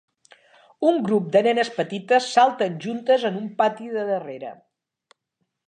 [0.91, 4.57] Un grup de nenes petites salten juntes en un pati de darrere.